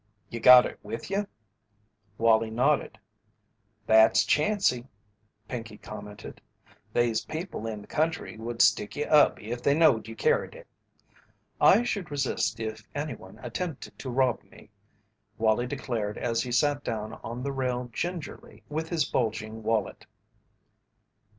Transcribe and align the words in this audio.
"You 0.31 0.39
got 0.39 0.65
it 0.65 0.79
with 0.81 1.11
you?" 1.11 1.27
Wallie 2.17 2.49
nodded. 2.49 2.97
"That's 3.85 4.23
chancey," 4.25 4.87
Pinkey 5.47 5.77
commented. 5.77 6.41
"They's 6.91 7.23
people 7.25 7.67
in 7.67 7.81
the 7.81 7.87
country 7.87 8.35
would 8.35 8.63
stick 8.63 8.95
you 8.95 9.05
up 9.05 9.39
if 9.39 9.61
they 9.61 9.75
knowed 9.75 10.07
you 10.07 10.15
carried 10.15 10.55
it." 10.55 10.65
"I 11.59 11.83
should 11.83 12.09
resist 12.09 12.59
if 12.59 12.83
any 12.95 13.13
one 13.13 13.37
attempted 13.43 13.99
to 13.99 14.09
rob 14.09 14.41
me," 14.41 14.71
Wallie 15.37 15.67
declared 15.67 16.17
as 16.17 16.41
he 16.41 16.51
sat 16.51 16.83
down 16.83 17.13
on 17.23 17.43
the 17.43 17.51
rail 17.51 17.87
gingerly 17.93 18.63
with 18.69 18.89
his 18.89 19.05
bulging 19.05 19.61
wallet. 19.61 20.07